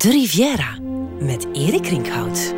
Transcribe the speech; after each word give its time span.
De 0.00 0.10
Riviera 0.10 0.78
met 1.18 1.46
Erik 1.52 1.86
Rinkhout. 1.86 2.54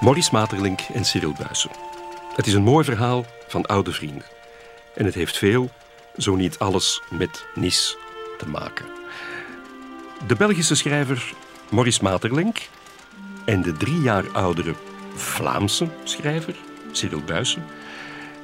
Maurice 0.00 0.28
Materlink 0.32 0.80
en 0.80 1.04
Cyril 1.04 1.34
Buijsen. 1.38 1.70
Het 2.36 2.46
is 2.46 2.54
een 2.54 2.62
mooi 2.62 2.84
verhaal 2.84 3.24
van 3.48 3.66
oude 3.66 3.92
vrienden. 3.92 4.24
En 4.94 5.04
het 5.04 5.14
heeft 5.14 5.38
veel, 5.38 5.70
zo 6.16 6.34
niet 6.34 6.58
alles, 6.58 7.02
met 7.10 7.46
Nis 7.54 7.96
te 8.38 8.48
maken. 8.48 8.86
De 10.26 10.34
Belgische 10.34 10.74
schrijver 10.74 11.32
Maurice 11.70 12.02
Materlink 12.02 12.68
en 13.44 13.62
de 13.62 13.72
drie 13.72 14.00
jaar 14.00 14.24
oudere 14.32 14.74
Vlaamse 15.14 15.88
schrijver 16.04 16.54
Cyril 16.92 17.22
Buijsen 17.24 17.64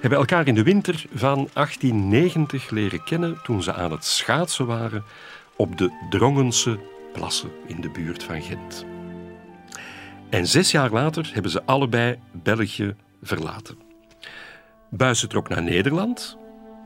hebben 0.01 0.19
elkaar 0.19 0.46
in 0.46 0.55
de 0.55 0.62
winter 0.62 1.05
van 1.12 1.48
1890 1.53 2.71
leren 2.71 3.05
kennen 3.05 3.39
toen 3.43 3.62
ze 3.62 3.73
aan 3.73 3.91
het 3.91 4.05
schaatsen 4.05 4.67
waren 4.67 5.04
op 5.57 5.79
de 5.79 6.07
Drongense 6.11 6.79
plassen 7.13 7.50
in 7.67 7.81
de 7.81 7.90
buurt 7.90 8.23
van 8.23 8.43
Gent. 8.43 8.85
En 10.31 10.46
zes 10.46 10.71
jaar 10.71 10.90
later 10.90 11.31
hebben 11.32 11.50
ze 11.50 11.64
allebei 11.64 12.18
België 12.32 12.95
verlaten. 13.23 13.79
Buijsen 14.90 15.29
trok 15.29 15.49
naar 15.49 15.63
Nederland, 15.63 16.37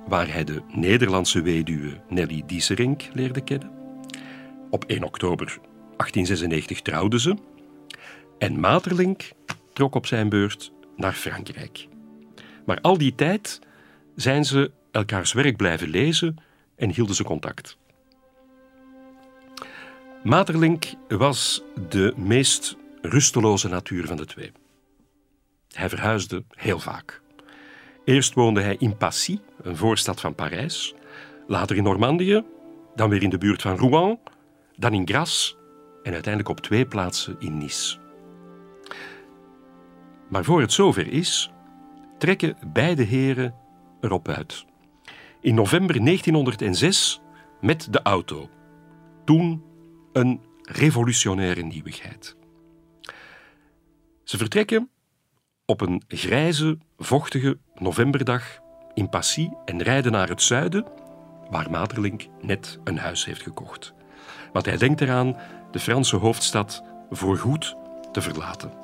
waar 0.06 0.32
hij 0.32 0.44
de 0.44 0.62
Nederlandse 0.68 1.42
weduwe 1.42 2.00
Nelly 2.08 2.42
Dieserink 2.46 3.08
leerde 3.12 3.40
kennen. 3.40 3.70
Op 4.70 4.84
1 4.84 5.02
oktober 5.04 5.46
1896 5.46 6.80
trouwden 6.82 7.20
ze. 7.20 7.36
En 8.38 8.60
Materlink 8.60 9.30
trok 9.72 9.94
op 9.94 10.06
zijn 10.06 10.28
beurt 10.28 10.72
naar 10.96 11.12
Frankrijk. 11.12 11.88
Maar 12.64 12.80
al 12.80 12.98
die 12.98 13.14
tijd 13.14 13.60
zijn 14.14 14.44
ze 14.44 14.70
elkaars 14.90 15.32
werk 15.32 15.56
blijven 15.56 15.88
lezen 15.88 16.36
en 16.76 16.90
hielden 16.90 17.14
ze 17.14 17.24
contact. 17.24 17.78
Materlink 20.22 20.84
was 21.08 21.62
de 21.88 22.12
meest 22.16 22.76
rusteloze 23.02 23.68
natuur 23.68 24.06
van 24.06 24.16
de 24.16 24.26
twee. 24.26 24.52
Hij 25.72 25.88
verhuisde 25.88 26.44
heel 26.48 26.78
vaak. 26.78 27.22
Eerst 28.04 28.34
woonde 28.34 28.60
hij 28.60 28.76
in 28.78 28.96
Passy, 28.96 29.38
een 29.62 29.76
voorstad 29.76 30.20
van 30.20 30.34
Parijs, 30.34 30.94
later 31.46 31.76
in 31.76 31.82
Normandië, 31.82 32.44
dan 32.94 33.10
weer 33.10 33.22
in 33.22 33.30
de 33.30 33.38
buurt 33.38 33.62
van 33.62 33.76
Rouen, 33.76 34.18
dan 34.76 34.92
in 34.92 35.08
Grasse 35.08 35.54
en 36.02 36.12
uiteindelijk 36.12 36.48
op 36.48 36.60
twee 36.60 36.86
plaatsen 36.86 37.36
in 37.38 37.58
Nice. 37.58 37.98
Maar 40.28 40.44
voor 40.44 40.60
het 40.60 40.72
zover 40.72 41.12
is, 41.12 41.50
trekken 42.24 42.56
beide 42.72 43.02
heren 43.02 43.54
erop 44.00 44.28
uit. 44.28 44.64
In 45.40 45.54
november 45.54 46.04
1906 46.04 47.20
met 47.60 47.92
de 47.92 48.02
auto. 48.02 48.50
Toen 49.24 49.62
een 50.12 50.40
revolutionaire 50.62 51.62
nieuwigheid. 51.62 52.36
Ze 54.22 54.36
vertrekken 54.36 54.90
op 55.64 55.80
een 55.80 56.02
grijze, 56.08 56.78
vochtige 56.96 57.58
novemberdag 57.74 58.58
in 58.94 59.08
Passy 59.08 59.48
en 59.64 59.82
rijden 59.82 60.12
naar 60.12 60.28
het 60.28 60.42
zuiden, 60.42 60.86
waar 61.50 61.70
Maderlink 61.70 62.26
net 62.40 62.78
een 62.84 62.98
huis 62.98 63.24
heeft 63.24 63.42
gekocht. 63.42 63.94
Want 64.52 64.66
hij 64.66 64.76
denkt 64.76 65.00
eraan 65.00 65.36
de 65.70 65.78
Franse 65.78 66.16
hoofdstad 66.16 66.84
voorgoed 67.10 67.76
te 68.12 68.20
verlaten. 68.20 68.83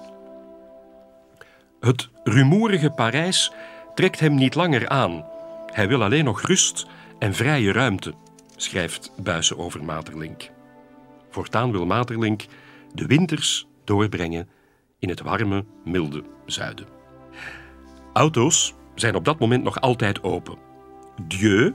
Het 1.80 2.08
rumoerige 2.24 2.90
Parijs 2.90 3.52
trekt 3.94 4.20
hem 4.20 4.34
niet 4.34 4.54
langer 4.54 4.88
aan. 4.88 5.24
Hij 5.66 5.88
wil 5.88 6.02
alleen 6.02 6.24
nog 6.24 6.42
rust 6.42 6.86
en 7.18 7.34
vrije 7.34 7.72
ruimte, 7.72 8.14
schrijft 8.56 9.12
Buijsen 9.22 9.58
over 9.58 9.84
Materlink. 9.84 10.50
Voortaan 11.30 11.72
wil 11.72 11.86
Materlink 11.86 12.46
de 12.94 13.06
winters 13.06 13.66
doorbrengen 13.84 14.48
in 14.98 15.08
het 15.08 15.20
warme, 15.20 15.64
milde 15.84 16.24
zuiden. 16.46 16.86
Auto's 18.12 18.74
zijn 18.94 19.14
op 19.14 19.24
dat 19.24 19.38
moment 19.38 19.62
nog 19.62 19.80
altijd 19.80 20.22
open. 20.22 20.58
Dieu, 21.22 21.74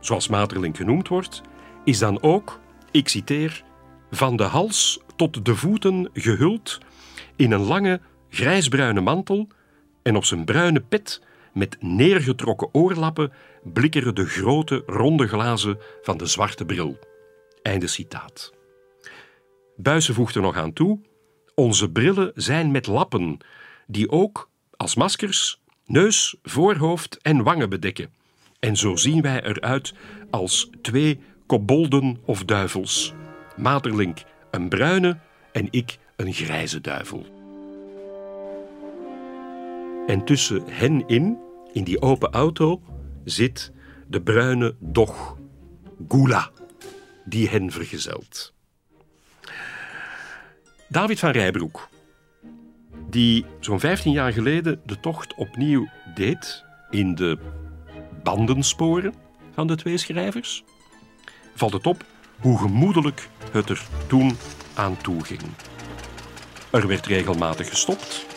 zoals 0.00 0.28
Materlink 0.28 0.76
genoemd 0.76 1.08
wordt, 1.08 1.42
is 1.84 1.98
dan 1.98 2.22
ook, 2.22 2.60
ik 2.90 3.08
citeer, 3.08 3.64
van 4.10 4.36
de 4.36 4.44
hals 4.44 5.00
tot 5.16 5.44
de 5.44 5.56
voeten 5.56 6.10
gehuld 6.12 6.78
in 7.36 7.52
een 7.52 7.64
lange 7.64 8.00
grijsbruine 8.32 9.00
mantel 9.00 9.48
en 10.02 10.16
op 10.16 10.24
zijn 10.24 10.44
bruine 10.44 10.80
pet 10.80 11.22
met 11.52 11.76
neergetrokken 11.80 12.68
oorlappen 12.72 13.32
blikkeren 13.62 14.14
de 14.14 14.26
grote 14.26 14.82
ronde 14.86 15.28
glazen 15.28 15.78
van 16.02 16.16
de 16.16 16.26
zwarte 16.26 16.64
bril. 16.64 16.98
Einde 17.62 17.86
citaat. 17.86 18.52
Buissen 19.76 20.14
voegt 20.14 20.34
er 20.34 20.42
nog 20.42 20.56
aan 20.56 20.72
toe: 20.72 21.00
Onze 21.54 21.90
brillen 21.90 22.32
zijn 22.34 22.70
met 22.70 22.86
lappen, 22.86 23.38
die 23.86 24.10
ook 24.10 24.50
als 24.76 24.94
maskers 24.94 25.60
neus, 25.86 26.36
voorhoofd 26.42 27.18
en 27.22 27.42
wangen 27.42 27.68
bedekken. 27.68 28.12
En 28.60 28.76
zo 28.76 28.96
zien 28.96 29.22
wij 29.22 29.42
eruit 29.42 29.94
als 30.30 30.70
twee 30.82 31.20
kobolden 31.46 32.18
of 32.24 32.44
duivels. 32.44 33.12
Materlink 33.56 34.18
een 34.50 34.68
bruine 34.68 35.18
en 35.52 35.68
ik 35.70 35.98
een 36.16 36.32
grijze 36.32 36.80
duivel. 36.80 37.41
En 40.12 40.24
tussen 40.24 40.62
hen 40.66 41.08
in, 41.08 41.38
in 41.72 41.84
die 41.84 42.02
open 42.02 42.32
auto, 42.32 42.82
zit 43.24 43.72
de 44.06 44.22
bruine 44.22 44.74
dog, 44.78 45.36
Gula, 46.08 46.50
die 47.24 47.48
hen 47.48 47.70
vergezelt. 47.70 48.54
David 50.88 51.18
van 51.18 51.30
Rijbroek, 51.30 51.88
die 53.10 53.44
zo'n 53.60 53.80
15 53.80 54.12
jaar 54.12 54.32
geleden 54.32 54.80
de 54.86 55.00
tocht 55.00 55.34
opnieuw 55.34 55.88
deed 56.14 56.64
in 56.90 57.14
de 57.14 57.38
bandensporen 58.22 59.14
van 59.52 59.66
de 59.66 59.76
twee 59.76 59.96
schrijvers, 59.96 60.64
valt 61.54 61.72
het 61.72 61.86
op 61.86 62.04
hoe 62.40 62.58
gemoedelijk 62.58 63.28
het 63.50 63.68
er 63.68 63.86
toen 64.06 64.36
aan 64.74 64.96
toe 64.96 65.24
ging. 65.24 65.42
Er 66.70 66.86
werd 66.86 67.06
regelmatig 67.06 67.68
gestopt, 67.68 68.31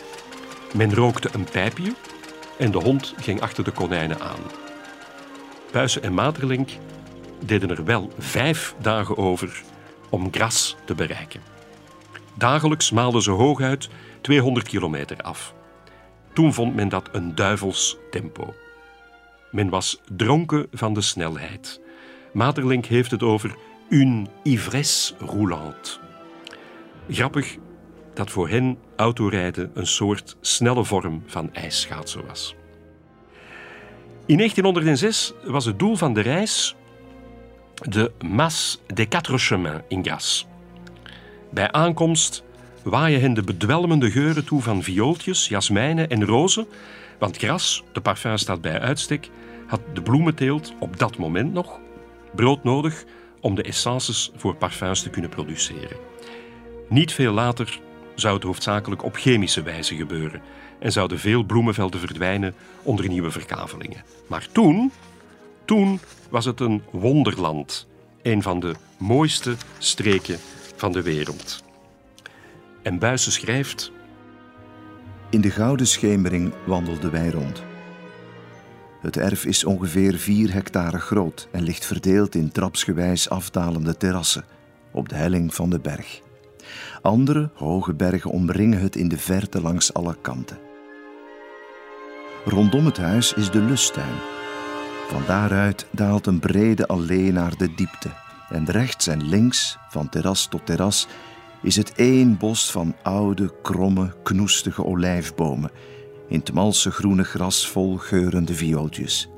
men 0.74 0.94
rookte 0.94 1.28
een 1.32 1.44
pijpje 1.44 1.94
en 2.58 2.70
de 2.70 2.78
hond 2.78 3.14
ging 3.20 3.40
achter 3.40 3.64
de 3.64 3.70
konijnen 3.70 4.20
aan. 4.20 4.40
Buizen 5.72 6.02
en 6.02 6.14
Materlink 6.14 6.70
deden 7.44 7.70
er 7.70 7.84
wel 7.84 8.12
vijf 8.18 8.74
dagen 8.80 9.16
over 9.16 9.62
om 10.10 10.32
Gras 10.32 10.76
te 10.84 10.94
bereiken. 10.94 11.40
Dagelijks 12.34 12.90
maalden 12.90 13.22
ze 13.22 13.30
hooguit 13.30 13.88
200 14.20 14.68
kilometer 14.68 15.16
af. 15.16 15.54
Toen 16.32 16.54
vond 16.54 16.74
men 16.74 16.88
dat 16.88 17.08
een 17.12 17.34
duivels 17.34 17.96
tempo. 18.10 18.54
Men 19.50 19.68
was 19.68 20.00
dronken 20.16 20.66
van 20.72 20.94
de 20.94 21.00
snelheid. 21.00 21.80
Materlink 22.32 22.84
heeft 22.84 23.10
het 23.10 23.22
over 23.22 23.56
une 23.88 24.26
ivresse 24.42 25.14
roulante. 25.18 25.90
Grappig 27.08 27.56
dat 28.16 28.30
voor 28.30 28.48
hen 28.48 28.78
autorijden 28.96 29.70
een 29.74 29.86
soort 29.86 30.36
snelle 30.40 30.84
vorm 30.84 31.22
van 31.26 31.54
ijsschaatsen 31.54 32.26
was. 32.26 32.54
In 34.26 34.36
1906 34.36 35.32
was 35.44 35.64
het 35.64 35.78
doel 35.78 35.96
van 35.96 36.14
de 36.14 36.20
reis 36.20 36.76
de 37.74 38.12
Mas 38.26 38.80
des 38.94 39.08
Quatre 39.08 39.38
Chemins 39.38 39.80
in 39.88 40.04
Gas. 40.04 40.46
Bij 41.50 41.72
aankomst 41.72 42.44
waaien 42.82 43.20
hen 43.20 43.34
de 43.34 43.42
bedwelmende 43.42 44.10
geuren 44.10 44.44
toe 44.44 44.62
van 44.62 44.82
viooltjes, 44.82 45.48
jasmijnen 45.48 46.08
en 46.08 46.24
rozen, 46.24 46.66
want 47.18 47.36
gras, 47.36 47.84
de 47.92 48.00
parfum 48.00 48.36
staat 48.36 48.60
bij 48.60 48.80
uitstek, 48.80 49.30
had 49.66 49.80
de 49.94 50.02
bloementeelt 50.02 50.72
op 50.78 50.98
dat 50.98 51.18
moment 51.18 51.52
nog 51.52 51.80
brood 52.34 52.64
nodig 52.64 53.04
om 53.40 53.54
de 53.54 53.62
essences 53.62 54.30
voor 54.36 54.56
parfums 54.56 55.02
te 55.02 55.10
kunnen 55.10 55.30
produceren. 55.30 55.96
Niet 56.88 57.12
veel 57.12 57.32
later 57.32 57.80
zou 58.16 58.34
het 58.34 58.42
hoofdzakelijk 58.42 59.04
op 59.04 59.16
chemische 59.16 59.62
wijze 59.62 59.96
gebeuren 59.96 60.42
en 60.78 60.92
zouden 60.92 61.18
veel 61.18 61.42
bloemenvelden 61.42 62.00
verdwijnen 62.00 62.54
onder 62.82 63.08
nieuwe 63.08 63.30
verkavelingen. 63.30 64.02
Maar 64.26 64.48
toen, 64.52 64.92
toen 65.64 66.00
was 66.30 66.44
het 66.44 66.60
een 66.60 66.82
wonderland, 66.90 67.86
een 68.22 68.42
van 68.42 68.60
de 68.60 68.74
mooiste 68.98 69.56
streken 69.78 70.38
van 70.76 70.92
de 70.92 71.02
wereld. 71.02 71.64
En 72.82 72.98
Buijsen 72.98 73.32
schrijft... 73.32 73.94
In 75.30 75.40
de 75.40 75.50
gouden 75.50 75.86
schemering 75.86 76.52
wandelden 76.66 77.10
wij 77.10 77.30
rond. 77.30 77.62
Het 79.00 79.16
erf 79.16 79.44
is 79.44 79.64
ongeveer 79.64 80.14
vier 80.14 80.52
hectare 80.52 80.98
groot 80.98 81.48
en 81.52 81.62
ligt 81.62 81.86
verdeeld 81.86 82.34
in 82.34 82.52
trapsgewijs 82.52 83.28
afdalende 83.28 83.96
terrassen 83.96 84.44
op 84.92 85.08
de 85.08 85.14
helling 85.14 85.54
van 85.54 85.70
de 85.70 85.78
berg. 85.78 86.20
Andere 87.02 87.50
hoge 87.54 87.94
bergen 87.94 88.30
omringen 88.30 88.80
het 88.80 88.96
in 88.96 89.08
de 89.08 89.18
verte 89.18 89.60
langs 89.60 89.94
alle 89.94 90.16
kanten. 90.20 90.58
Rondom 92.44 92.84
het 92.84 92.96
huis 92.96 93.32
is 93.32 93.50
de 93.50 93.60
lusttuin. 93.60 94.14
Van 95.08 95.22
daaruit 95.26 95.86
daalt 95.90 96.26
een 96.26 96.38
brede 96.38 96.86
allee 96.86 97.32
naar 97.32 97.56
de 97.56 97.74
diepte. 97.74 98.10
En 98.48 98.64
rechts 98.64 99.06
en 99.06 99.28
links, 99.28 99.78
van 99.88 100.08
terras 100.08 100.46
tot 100.46 100.66
terras, 100.66 101.08
is 101.62 101.76
het 101.76 101.92
één 101.92 102.36
bos 102.36 102.70
van 102.70 102.94
oude, 103.02 103.54
kromme, 103.62 104.14
knoestige 104.22 104.84
olijfbomen, 104.84 105.70
in 106.28 106.38
het 106.38 106.52
malse 106.52 106.90
groene 106.90 107.24
gras 107.24 107.68
vol 107.68 107.96
geurende 107.96 108.54
viooltjes. 108.54 109.28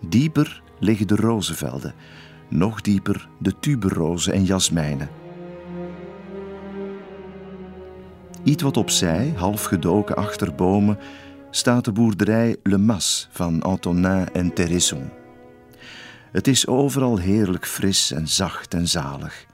Dieper 0.00 0.62
liggen 0.78 1.06
de 1.06 1.16
rozenvelden, 1.16 1.94
nog 2.48 2.80
dieper 2.80 3.28
de 3.38 3.58
tuberrozen 3.60 4.32
en 4.32 4.44
jasmijnen. 4.44 5.08
Iets 8.48 8.62
wat 8.62 8.76
opzij, 8.76 9.32
half 9.36 9.64
gedoken 9.64 10.16
achter 10.16 10.54
bomen, 10.54 10.98
staat 11.50 11.84
de 11.84 11.92
boerderij 11.92 12.56
Le 12.62 12.78
Mas 12.78 13.28
van 13.30 13.62
Antonin 13.62 14.28
en 14.32 14.54
Thérisson. 14.54 15.10
Het 16.32 16.48
is 16.48 16.66
overal 16.66 17.18
heerlijk 17.18 17.66
fris 17.66 18.12
en 18.12 18.28
zacht 18.28 18.74
en 18.74 18.88
zalig. 18.88 19.46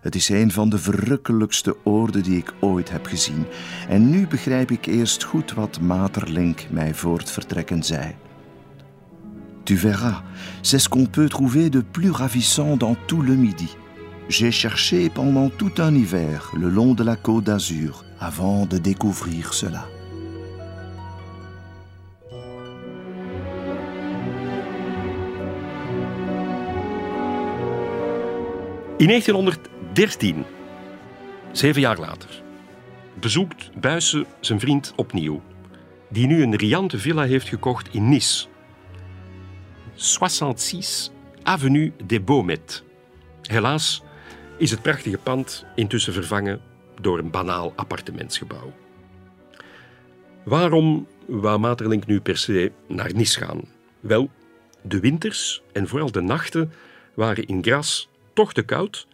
Het 0.00 0.14
is 0.14 0.28
een 0.28 0.50
van 0.50 0.68
de 0.68 0.78
verrukkelijkste 0.78 1.76
oorden 1.84 2.22
die 2.22 2.36
ik 2.36 2.54
ooit 2.60 2.90
heb 2.90 3.06
gezien. 3.06 3.46
En 3.88 4.10
nu 4.10 4.26
begrijp 4.26 4.70
ik 4.70 4.86
eerst 4.86 5.24
goed 5.24 5.52
wat 5.52 5.80
Materlink 5.80 6.66
mij 6.70 6.94
voor 6.94 7.18
het 7.18 7.30
vertrekken 7.30 7.82
zei. 7.82 8.14
Tu 9.62 9.76
verras, 9.76 10.22
c'est 10.60 10.82
ce 10.82 10.88
qu'on 10.88 11.10
peut 11.10 11.30
trouver 11.30 11.70
de 11.70 11.82
plus 11.90 12.10
ravissant 12.10 12.80
dans 12.80 12.98
tout 13.06 13.26
le 13.26 13.36
Midi. 13.36 13.68
J'ai 14.28 14.52
cherché 14.52 15.10
pendant 15.10 15.56
tout 15.56 15.80
un 15.80 15.94
hiver 15.94 16.50
le 16.52 16.68
long 16.68 16.96
de 16.96 17.04
la 17.04 17.16
côte 17.16 17.44
d'Azur 17.44 18.05
avant 18.18 18.70
de 18.70 18.80
découvrir 18.80 19.52
cela. 19.52 19.88
In 28.98 29.06
1913, 29.06 30.44
zeven 31.52 31.80
jaar 31.80 31.98
later, 31.98 32.42
bezoekt 33.20 33.70
Buisse 33.80 34.26
zijn 34.40 34.60
vriend 34.60 34.92
opnieuw, 34.96 35.42
die 36.08 36.26
nu 36.26 36.42
een 36.42 36.56
riante 36.56 36.98
villa 36.98 37.24
heeft 37.24 37.48
gekocht 37.48 37.94
in 37.94 38.08
Nice. 38.08 38.46
66 39.94 41.14
Avenue 41.42 41.92
des 42.06 42.24
Baumettes. 42.24 42.82
Helaas 43.42 44.02
is 44.58 44.70
het 44.70 44.82
prachtige 44.82 45.18
pand 45.18 45.64
intussen 45.74 46.12
vervangen 46.12 46.60
door 47.00 47.18
een 47.18 47.30
banaal 47.30 47.72
appartementsgebouw. 47.76 48.72
Waarom 50.42 51.06
wou 51.26 51.58
Materlink 51.58 52.06
nu 52.06 52.20
per 52.20 52.36
se 52.36 52.72
naar 52.88 53.14
Nice 53.14 53.38
gaan? 53.38 53.60
Wel, 54.00 54.30
de 54.82 55.00
winters 55.00 55.62
en 55.72 55.88
vooral 55.88 56.10
de 56.10 56.20
nachten 56.20 56.72
waren 57.14 57.46
in 57.46 57.64
Gras 57.64 58.08
toch 58.32 58.52
te 58.52 58.62
koud 58.62 59.06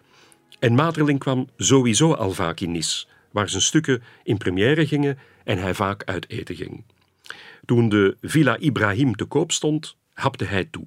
en 0.59 0.75
Materlink 0.75 1.21
kwam 1.21 1.49
sowieso 1.57 2.15
al 2.15 2.31
vaak 2.31 2.61
in 2.61 2.71
Nice, 2.71 3.07
waar 3.31 3.49
zijn 3.49 3.63
stukken 3.63 4.03
in 4.23 4.37
première 4.37 4.87
gingen 4.87 5.19
en 5.45 5.59
hij 5.59 5.75
vaak 5.75 6.05
uit 6.05 6.31
eten 6.31 6.57
ging. 6.57 6.85
Toen 7.65 7.89
de 7.89 8.17
Villa 8.21 8.57
Ibrahim 8.57 9.17
te 9.17 9.25
koop 9.25 9.53
stond, 9.53 9.97
hapte 10.15 10.45
hij 10.45 10.65
toe. 10.65 10.87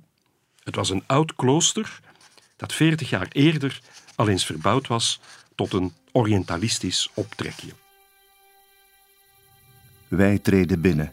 Het 0.63 0.75
was 0.75 0.89
een 0.89 1.03
oud 1.05 1.35
klooster 1.35 1.99
dat 2.57 2.73
veertig 2.73 3.09
jaar 3.09 3.27
eerder 3.31 3.79
al 4.15 4.27
eens 4.27 4.45
verbouwd 4.45 4.87
was 4.87 5.19
tot 5.55 5.73
een 5.73 5.93
orientalistisch 6.11 7.09
optrekje. 7.13 7.71
Wij 10.07 10.39
treden 10.39 10.81
binnen. 10.81 11.11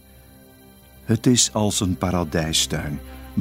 Het 1.05 1.27
is 1.27 1.53
als 1.53 1.81
een 1.81 1.97
paradijstuin. 1.97 3.01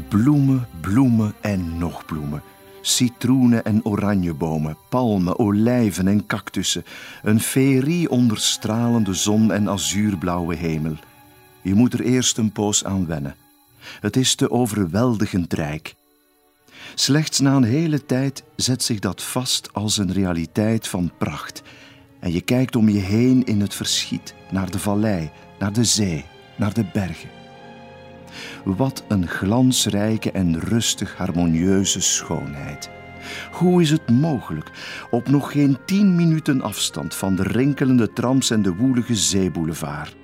Bloemen, 0.09 0.67
bloemen 0.81 1.33
en 1.41 1.77
nog 1.77 2.05
bloemen. 2.05 2.43
Citroenen 2.81 3.63
en 3.63 3.85
oranjebomen, 3.85 4.77
palmen, 4.89 5.39
olijven 5.39 6.07
en 6.07 6.25
cactussen. 6.25 6.83
Een 7.23 7.39
feerie 7.39 8.09
onder 8.09 8.39
stralende 8.39 9.13
zon 9.13 9.51
en 9.51 9.69
azuurblauwe 9.69 10.55
hemel. 10.55 10.95
Je 11.61 11.73
moet 11.73 11.93
er 11.93 12.01
eerst 12.01 12.37
een 12.37 12.51
poos 12.51 12.85
aan 12.85 13.05
wennen. 13.05 13.35
Het 13.99 14.15
is 14.15 14.35
te 14.35 14.51
overweldigend 14.51 15.53
rijk. 15.53 15.95
Slechts 16.95 17.39
na 17.39 17.55
een 17.55 17.63
hele 17.63 18.05
tijd 18.05 18.43
zet 18.55 18.83
zich 18.83 18.99
dat 18.99 19.23
vast 19.23 19.73
als 19.73 19.97
een 19.97 20.11
realiteit 20.11 20.87
van 20.87 21.11
pracht. 21.17 21.61
En 22.19 22.31
je 22.31 22.41
kijkt 22.41 22.75
om 22.75 22.89
je 22.89 22.99
heen 22.99 23.43
in 23.43 23.61
het 23.61 23.75
verschiet, 23.75 24.33
naar 24.51 24.71
de 24.71 24.79
vallei, 24.79 25.31
naar 25.59 25.73
de 25.73 25.83
zee, 25.83 26.25
naar 26.55 26.73
de 26.73 26.85
bergen. 26.93 27.29
Wat 28.63 29.03
een 29.07 29.27
glansrijke 29.27 30.31
en 30.31 30.59
rustig 30.59 31.17
harmonieuze 31.17 32.01
schoonheid. 32.01 32.89
Hoe 33.51 33.81
is 33.81 33.89
het 33.89 34.09
mogelijk, 34.09 34.71
op 35.11 35.27
nog 35.27 35.51
geen 35.51 35.77
tien 35.85 36.15
minuten 36.15 36.61
afstand 36.61 37.15
van 37.15 37.35
de 37.35 37.43
rinkelende 37.43 38.13
trams 38.13 38.49
en 38.49 38.61
de 38.61 38.75
woelige 38.75 39.15
zeeboulevard? 39.15 40.15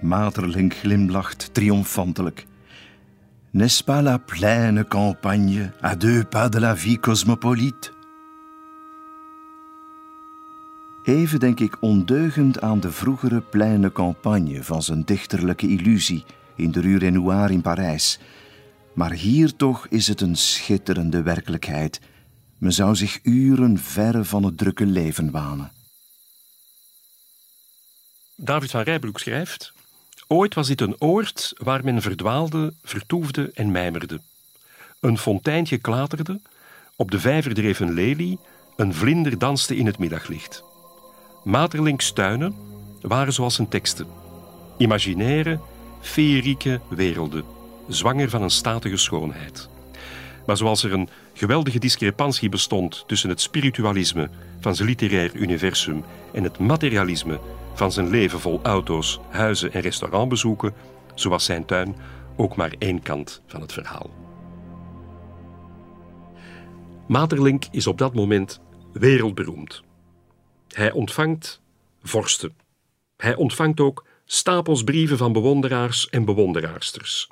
Materlink 0.00 0.74
glimlacht 0.74 1.54
triomfantelijk. 1.54 2.46
N'est-ce 3.56 3.82
pas 3.82 4.02
la 4.02 4.18
pleine 4.18 4.84
campagne, 4.84 5.70
à 5.80 5.96
deux 5.96 6.24
pas 6.24 6.50
de 6.50 6.58
la 6.58 6.74
vie 6.74 6.98
cosmopolite? 6.98 7.92
Even 11.04 11.40
denk 11.40 11.60
ik 11.60 11.82
ondeugend 11.82 12.60
aan 12.60 12.80
de 12.80 12.90
vroegere 12.90 13.40
pleine 13.40 13.92
campagne 13.92 14.62
van 14.64 14.82
zijn 14.82 15.04
dichterlijke 15.04 15.68
illusie 15.68 16.24
in 16.56 16.70
de 16.70 16.80
Rue 16.80 16.98
Renoir 16.98 17.50
in 17.50 17.60
Parijs. 17.60 18.18
Maar 18.94 19.12
hier 19.12 19.56
toch 19.56 19.86
is 19.88 20.06
het 20.06 20.20
een 20.20 20.36
schitterende 20.36 21.22
werkelijkheid. 21.22 22.00
Men 22.58 22.72
zou 22.72 22.94
zich 22.94 23.18
uren 23.22 23.78
verre 23.78 24.24
van 24.24 24.42
het 24.42 24.58
drukke 24.58 24.86
leven 24.86 25.30
wanen. 25.30 25.72
David 28.34 28.70
van 28.70 28.82
Rijbroek 28.82 29.18
schrijft: 29.18 29.74
Ooit 30.28 30.54
was 30.54 30.66
dit 30.66 30.80
een 30.80 31.00
oord 31.00 31.52
waar 31.56 31.84
men 31.84 32.02
verdwaalde, 32.02 32.74
vertoefde 32.82 33.50
en 33.54 33.70
mijmerde. 33.70 34.20
Een 35.00 35.18
fonteintje 35.18 35.78
klaterde, 35.78 36.40
op 36.96 37.10
de 37.10 37.20
vijver 37.20 37.54
dreef 37.54 37.80
een 37.80 37.92
lelie, 37.92 38.38
een 38.76 38.94
vlinder 38.94 39.38
danste 39.38 39.76
in 39.76 39.86
het 39.86 39.98
middaglicht. 39.98 40.64
Materlinks 41.44 42.12
tuinen 42.12 42.54
waren 43.00 43.32
zoals 43.32 43.54
zijn 43.54 43.68
teksten. 43.68 44.06
Imaginaire, 44.76 45.60
feerieke 46.00 46.80
werelden, 46.88 47.44
zwanger 47.88 48.30
van 48.30 48.42
een 48.42 48.50
statige 48.50 48.96
schoonheid. 48.96 49.68
Maar 50.46 50.56
zoals 50.56 50.84
er 50.84 50.92
een 50.92 51.08
geweldige 51.32 51.78
discrepantie 51.78 52.48
bestond 52.48 53.04
tussen 53.06 53.28
het 53.28 53.40
spiritualisme 53.40 54.30
van 54.60 54.74
zijn 54.74 54.88
literair 54.88 55.34
universum 55.34 56.04
en 56.32 56.42
het 56.42 56.58
materialisme 56.58 57.40
van 57.74 57.92
zijn 57.92 58.08
leven 58.08 58.40
vol 58.40 58.60
auto's, 58.62 59.20
huizen 59.28 59.72
en 59.72 59.80
restaurantbezoeken, 59.80 60.74
zo 61.14 61.28
was 61.28 61.44
zijn 61.44 61.64
tuin 61.64 61.96
ook 62.36 62.56
maar 62.56 62.74
één 62.78 63.02
kant 63.02 63.42
van 63.46 63.60
het 63.60 63.72
verhaal. 63.72 64.10
Materlink 67.08 67.64
is 67.70 67.86
op 67.86 67.98
dat 67.98 68.14
moment 68.14 68.60
wereldberoemd. 68.92 69.82
Hij 70.68 70.92
ontvangt 70.92 71.60
vorsten. 72.02 72.56
Hij 73.16 73.34
ontvangt 73.34 73.80
ook 73.80 74.04
stapels 74.24 74.84
brieven 74.84 75.16
van 75.16 75.32
bewonderaars 75.32 76.08
en 76.08 76.24
bewonderaarsters. 76.24 77.30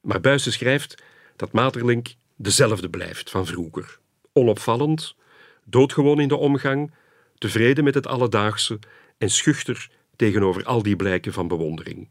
Maar 0.00 0.20
Buysse 0.20 0.52
schrijft 0.52 1.02
dat 1.36 1.52
Materlink 1.52 2.14
dezelfde 2.36 2.88
blijft 2.88 3.30
van 3.30 3.46
vroeger. 3.46 3.98
Onopvallend, 4.32 5.14
doodgewoon 5.64 6.20
in 6.20 6.28
de 6.28 6.36
omgang, 6.36 6.94
tevreden 7.38 7.84
met 7.84 7.94
het 7.94 8.06
alledaagse 8.06 8.78
en 9.18 9.30
schuchter 9.30 9.90
tegenover 10.16 10.64
al 10.64 10.82
die 10.82 10.96
blijken 10.96 11.32
van 11.32 11.48
bewondering. 11.48 12.08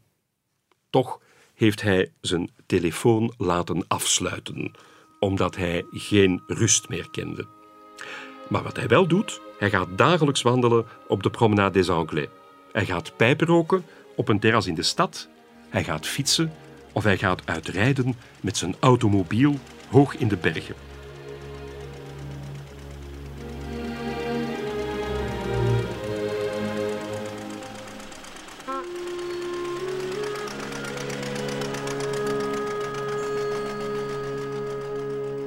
Toch 0.90 1.20
heeft 1.54 1.82
hij 1.82 2.12
zijn 2.20 2.50
telefoon 2.66 3.34
laten 3.38 3.84
afsluiten, 3.88 4.72
omdat 5.20 5.56
hij 5.56 5.84
geen 5.90 6.42
rust 6.46 6.88
meer 6.88 7.10
kende. 7.10 7.46
Maar 8.48 8.62
wat 8.62 8.76
hij 8.76 8.88
wel 8.88 9.06
doet, 9.06 9.40
hij 9.58 9.70
gaat 9.70 9.98
dagelijks 9.98 10.42
wandelen 10.42 10.86
op 11.08 11.22
de 11.22 11.30
Promenade 11.30 11.78
des 11.78 11.90
Anglais. 11.90 12.28
Hij 12.72 12.84
gaat 12.84 13.16
pijpen 13.16 13.46
roken 13.46 13.84
op 14.16 14.28
een 14.28 14.40
terras 14.40 14.66
in 14.66 14.74
de 14.74 14.82
stad. 14.82 15.28
Hij 15.68 15.84
gaat 15.84 16.06
fietsen 16.06 16.52
of 16.92 17.04
hij 17.04 17.18
gaat 17.18 17.42
uitrijden 17.44 18.16
met 18.40 18.56
zijn 18.56 18.76
automobiel 18.80 19.58
hoog 19.94 20.16
in 20.16 20.28
de 20.28 20.36
bergen. 20.36 20.74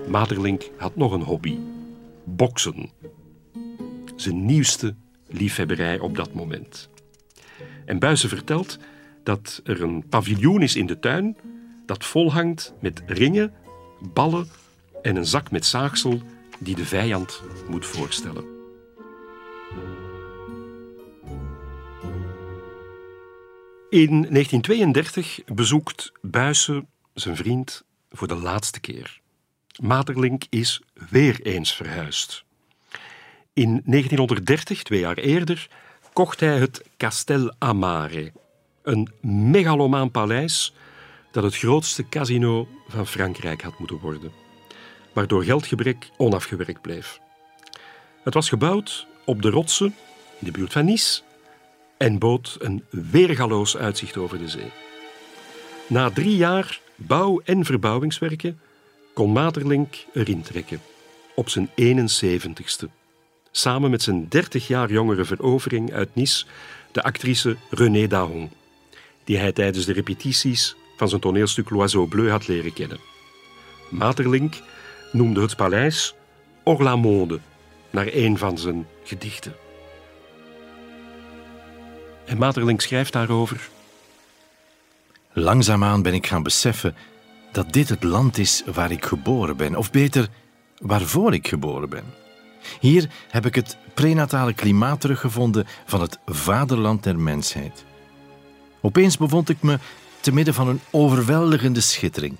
Maderlink 0.07 0.69
had 0.77 0.95
nog 0.95 1.11
een 1.11 1.21
hobby: 1.21 1.57
boksen. 2.23 2.89
Zijn 4.15 4.45
nieuwste 4.45 4.95
liefhebberij 5.27 5.99
op 5.99 6.15
dat 6.15 6.33
moment. 6.33 6.89
En 7.85 7.99
Buizen 7.99 8.29
vertelt 8.29 8.79
dat 9.23 9.61
er 9.63 9.81
een 9.81 10.07
paviljoen 10.09 10.61
is 10.61 10.75
in 10.75 10.85
de 10.85 10.99
tuin 10.99 11.37
dat 11.85 12.05
volhangt 12.05 12.73
met 12.79 13.03
ringen, 13.05 13.53
ballen 13.99 14.49
en 15.01 15.15
een 15.15 15.25
zak 15.25 15.51
met 15.51 15.65
zaagsel 15.65 16.21
die 16.59 16.75
de 16.75 16.85
vijand 16.85 17.41
moet 17.69 17.85
voorstellen. 17.85 18.55
In 23.89 24.09
1932 24.09 25.39
bezoekt 25.45 26.11
Buisse 26.21 26.85
zijn 27.13 27.35
vriend 27.35 27.83
voor 28.09 28.27
de 28.27 28.35
laatste 28.35 28.79
keer. 28.79 29.21
Materlink 29.81 30.43
is 30.49 30.81
weer 31.09 31.41
eens 31.41 31.75
verhuisd. 31.75 32.43
In 33.53 33.81
1930, 33.85 34.83
twee 34.83 34.99
jaar 34.99 35.17
eerder, 35.17 35.67
kocht 36.13 36.39
hij 36.39 36.59
het 36.59 36.83
Castel 36.97 37.53
Amare, 37.57 38.31
een 38.83 39.09
megalomaan 39.21 40.11
paleis 40.11 40.73
dat 41.31 41.43
het 41.43 41.57
grootste 41.57 42.09
casino 42.09 42.67
van 42.87 43.07
Frankrijk 43.07 43.61
had 43.61 43.79
moeten 43.79 43.99
worden, 43.99 44.31
waardoor 45.13 45.43
geldgebrek 45.43 46.09
onafgewerkt 46.17 46.81
bleef. 46.81 47.19
Het 48.23 48.33
was 48.33 48.49
gebouwd 48.49 49.07
op 49.25 49.41
de 49.41 49.49
rotsen 49.49 49.95
in 50.39 50.45
de 50.45 50.51
buurt 50.51 50.71
van 50.71 50.85
Nice 50.85 51.21
en 51.97 52.17
bood 52.17 52.57
een 52.59 52.83
weergaloos 52.89 53.77
uitzicht 53.77 54.17
over 54.17 54.37
de 54.37 54.49
zee. 54.49 54.71
Na 55.87 56.09
drie 56.09 56.35
jaar 56.35 56.79
bouw- 56.95 57.41
en 57.43 57.65
verbouwingswerken 57.65 58.59
kon 59.13 59.31
Materlink 59.31 59.95
erin 60.13 60.41
trekken, 60.41 60.81
op 61.35 61.49
zijn 61.49 61.69
71ste, 61.75 62.89
samen 63.51 63.89
met 63.91 64.01
zijn 64.01 64.27
30 64.29 64.67
jaar 64.67 64.91
jongere 64.91 65.25
verovering 65.25 65.93
uit 65.93 66.15
Nice, 66.15 66.45
de 66.91 67.03
actrice 67.03 67.55
Renée 67.69 68.07
Daron, 68.07 68.49
die 69.23 69.37
hij 69.37 69.51
tijdens 69.51 69.85
de 69.85 69.93
repetities 69.93 70.75
van 70.97 71.09
zijn 71.09 71.21
toneelstuk 71.21 71.69
L'Oiseau 71.69 72.07
Bleu 72.07 72.29
had 72.29 72.47
leren 72.47 72.73
kennen. 72.73 72.99
Materlink 73.89 74.53
noemde 75.11 75.41
het 75.41 75.55
paleis 75.55 76.15
Orlamonde, 76.63 77.39
naar 77.89 78.07
een 78.11 78.37
van 78.37 78.57
zijn 78.57 78.87
gedichten. 79.03 79.55
En 82.25 82.37
Materlink 82.37 82.81
schrijft 82.81 83.13
daarover. 83.13 83.69
Langzaamaan 85.33 86.01
ben 86.01 86.13
ik 86.13 86.27
gaan 86.27 86.43
beseffen 86.43 86.95
dat 87.51 87.73
dit 87.73 87.89
het 87.89 88.03
land 88.03 88.37
is 88.37 88.63
waar 88.73 88.91
ik 88.91 89.05
geboren 89.05 89.57
ben, 89.57 89.75
of 89.75 89.91
beter, 89.91 90.27
waarvoor 90.77 91.33
ik 91.33 91.47
geboren 91.47 91.89
ben. 91.89 92.03
Hier 92.79 93.09
heb 93.29 93.45
ik 93.45 93.55
het 93.55 93.77
prenatale 93.93 94.53
klimaat 94.53 95.01
teruggevonden 95.01 95.67
van 95.85 96.01
het 96.01 96.19
vaderland 96.25 97.03
der 97.03 97.19
mensheid. 97.19 97.85
Opeens 98.81 99.17
bevond 99.17 99.49
ik 99.49 99.61
me 99.61 99.79
te 100.27 100.33
midden 100.33 100.53
van 100.53 100.67
een 100.67 100.81
overweldigende 100.91 101.81
schittering. 101.81 102.37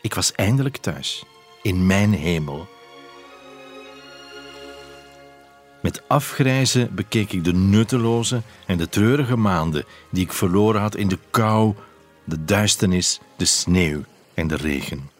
Ik 0.00 0.14
was 0.14 0.32
eindelijk 0.32 0.76
thuis, 0.76 1.24
in 1.62 1.86
mijn 1.86 2.12
hemel. 2.12 2.68
Met 5.82 6.08
afgrijzen 6.08 6.94
bekeek 6.94 7.32
ik 7.32 7.44
de 7.44 7.52
nutteloze 7.52 8.42
en 8.66 8.78
de 8.78 8.88
treurige 8.88 9.36
maanden 9.36 9.84
die 10.10 10.24
ik 10.24 10.32
verloren 10.32 10.80
had 10.80 10.96
in 10.96 11.08
de 11.08 11.18
kou, 11.30 11.74
de 12.24 12.44
duisternis, 12.44 13.20
de 13.36 13.44
sneeuw 13.44 14.02
en 14.34 14.46
de 14.46 14.56
regen. 14.56 15.10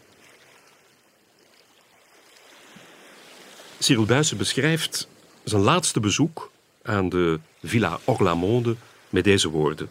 Cyril 3.79 4.05
Buysse 4.05 4.37
beschrijft 4.37 5.09
zijn 5.45 5.63
laatste 5.63 6.01
bezoek 6.01 6.51
aan 6.83 7.09
de 7.09 7.41
Villa 7.63 7.99
Orlamonde 8.05 8.77
met 9.11 9.25
deze 9.25 9.49
woorden. 9.49 9.89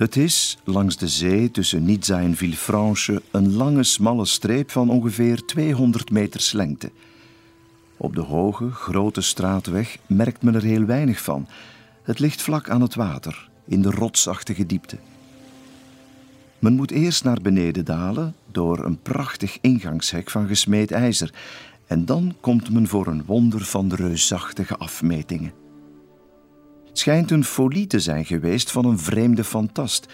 Het 0.00 0.16
is 0.16 0.58
langs 0.64 0.96
de 0.96 1.08
zee 1.08 1.50
tussen 1.50 1.84
Nizza 1.84 2.20
en 2.20 2.36
Villefranche 2.36 3.22
een 3.30 3.52
lange, 3.52 3.82
smalle 3.82 4.24
streep 4.24 4.70
van 4.70 4.90
ongeveer 4.90 5.44
200 5.44 6.10
meters 6.10 6.52
lengte. 6.52 6.90
Op 7.96 8.14
de 8.14 8.20
hoge, 8.20 8.70
grote 8.70 9.20
straatweg 9.20 9.98
merkt 10.06 10.42
men 10.42 10.54
er 10.54 10.62
heel 10.62 10.84
weinig 10.84 11.20
van. 11.20 11.46
Het 12.02 12.18
ligt 12.18 12.42
vlak 12.42 12.68
aan 12.68 12.80
het 12.80 12.94
water, 12.94 13.48
in 13.66 13.82
de 13.82 13.90
rotsachtige 13.90 14.66
diepte. 14.66 14.98
Men 16.58 16.74
moet 16.74 16.90
eerst 16.90 17.24
naar 17.24 17.40
beneden 17.42 17.84
dalen 17.84 18.34
door 18.50 18.84
een 18.84 19.02
prachtig 19.02 19.58
ingangshek 19.60 20.30
van 20.30 20.46
gesmeed 20.46 20.90
ijzer. 20.90 21.34
En 21.86 22.04
dan 22.04 22.34
komt 22.40 22.70
men 22.70 22.88
voor 22.88 23.06
een 23.06 23.24
wonder 23.24 23.64
van 23.64 23.92
reusachtige 23.94 24.76
afmetingen. 24.76 25.52
Schijnt 26.92 27.30
een 27.30 27.44
folie 27.44 27.86
te 27.86 28.00
zijn 28.00 28.24
geweest 28.24 28.70
van 28.70 28.84
een 28.84 28.98
vreemde 28.98 29.44
fantast, 29.44 30.06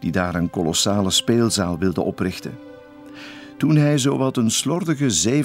die 0.00 0.12
daar 0.12 0.34
een 0.34 0.50
kolossale 0.50 1.10
speelzaal 1.10 1.78
wilde 1.78 2.00
oprichten. 2.00 2.58
Toen 3.56 3.76
hij 3.76 3.98
zowat 3.98 4.36
een 4.36 4.50
slordige 4.50 5.44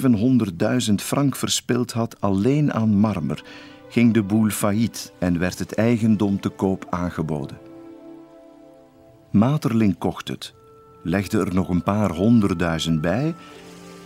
700.000 0.88 0.94
frank 0.94 1.36
verspild 1.36 1.92
had 1.92 2.20
alleen 2.20 2.72
aan 2.72 2.96
marmer, 2.96 3.44
ging 3.88 4.14
de 4.14 4.22
boel 4.22 4.48
failliet 4.48 5.12
en 5.18 5.38
werd 5.38 5.58
het 5.58 5.74
eigendom 5.74 6.40
te 6.40 6.48
koop 6.48 6.86
aangeboden. 6.90 7.58
Materling 9.30 9.98
kocht 9.98 10.28
het, 10.28 10.54
legde 11.02 11.38
er 11.38 11.54
nog 11.54 11.68
een 11.68 11.82
paar 11.82 12.10
honderdduizend 12.10 13.00
bij 13.00 13.34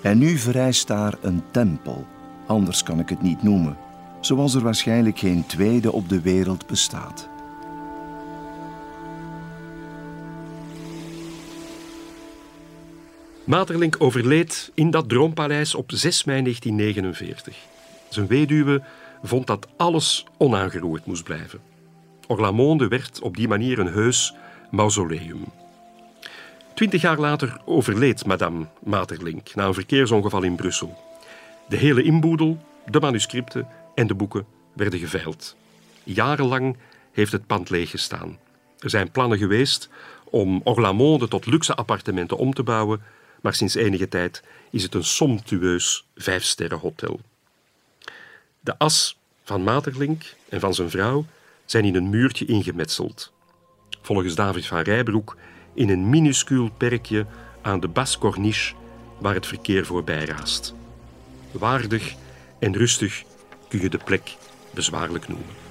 en 0.02 0.18
nu 0.18 0.38
verrijst 0.38 0.87
daar 0.87 1.14
een 1.22 1.42
tempel, 1.50 2.06
anders 2.46 2.82
kan 2.82 2.98
ik 2.98 3.08
het 3.08 3.22
niet 3.22 3.42
noemen, 3.42 3.76
zoals 4.20 4.54
er 4.54 4.62
waarschijnlijk 4.62 5.18
geen 5.18 5.46
tweede 5.46 5.92
op 5.92 6.08
de 6.08 6.20
wereld 6.20 6.66
bestaat. 6.66 7.28
Materlink 13.44 13.96
overleed 13.98 14.70
in 14.75 14.90
dat 14.90 15.08
droompaleis 15.08 15.75
op 15.75 15.90
6 15.92 16.25
mei 16.25 16.42
1949. 16.42 17.56
Zijn 18.08 18.26
weduwe 18.26 18.82
vond 19.22 19.46
dat 19.46 19.68
alles 19.76 20.26
onaangeroerd 20.37 21.06
moest 21.06 21.25
blijven. 21.25 21.60
Orlamonde 22.26 22.88
werd 22.88 23.20
op 23.20 23.37
die 23.37 23.48
manier 23.48 23.78
een 23.78 23.92
heus 23.92 24.34
mausoleum. 24.70 25.44
Twintig 26.75 27.02
jaar 27.02 27.18
later 27.18 27.60
overleed 27.64 28.26
madame 28.26 28.66
Materlink 28.82 29.54
na 29.54 29.66
een 29.66 29.75
verkeersongeval 29.75 30.42
in 30.42 30.56
Brussel. 30.56 30.96
De 31.68 31.76
hele 31.76 32.02
inboedel, 32.02 32.58
de 32.87 33.00
manuscripten 33.00 33.66
en 33.99 34.07
de 34.07 34.14
boeken 34.14 34.47
werden 34.73 34.99
geveild. 34.99 35.57
Jarenlang 36.05 36.76
heeft 37.12 37.33
het 37.33 37.47
pand 37.47 37.71
leeg 37.71 37.90
gestaan. 37.90 38.38
Er 38.78 38.90
zijn 38.90 39.11
plannen 39.11 39.38
geweest 39.38 39.88
om 40.25 40.61
Orlamonde 40.64 41.28
tot 41.28 41.47
luxe 41.47 41.75
appartementen 41.75 42.37
om 42.37 42.55
te 42.55 42.62
bouwen, 42.62 43.02
maar 43.40 43.55
sinds 43.55 43.75
enige 43.75 44.09
tijd 44.09 44.43
is 44.71 44.83
het 44.83 44.95
een 44.95 45.05
somptueus 45.05 46.07
vijfsterrenhotel. 46.14 47.21
De 48.61 48.78
as 48.78 49.19
van 49.45 49.62
Materlink 49.62 50.35
en 50.49 50.61
van 50.61 50.75
zijn 50.75 50.90
vrouw 50.90 51.26
zijn 51.64 51.85
in 51.85 51.95
een 51.95 52.11
muurtje 52.11 52.45
ingemetseld. 52.45 53.33
Volgens 54.02 54.35
David 54.35 54.67
van 54.67 54.81
Rijbroek 54.81 55.37
in 55.75 55.88
een 55.88 56.11
minuscuul 56.11 56.71
perkje 56.71 57.26
aan 57.62 57.81
de 57.81 57.88
Bas 57.88 58.19
Corniche 58.19 58.75
waar 59.19 59.35
het 59.35 59.47
verkeer 59.47 59.87
voorbij 59.87 60.25
raast. 60.25 60.75
Waardig 61.50 62.14
en 62.59 62.76
rustig 62.76 63.25
kun 63.68 63.80
je 63.80 63.88
de 63.88 63.98
plek 64.04 64.37
bezwaarlijk 64.70 65.28
noemen. 65.28 65.67